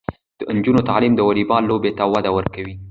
د 0.39 0.41
نجونو 0.57 0.81
تعلیم 0.89 1.13
د 1.15 1.19
والیبال 1.27 1.63
لوبې 1.67 1.91
ته 1.97 2.03
وده 2.13 2.29
ورکوي. 2.37 2.73